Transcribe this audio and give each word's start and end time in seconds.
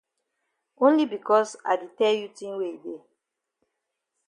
Only 0.85 1.05
becos 1.11 1.49
I 1.71 1.73
di 1.81 1.87
tell 1.97 2.15
you 2.21 2.29
tin 2.37 2.53
wey 2.59 2.71
e 2.77 2.81
dey. 2.83 3.01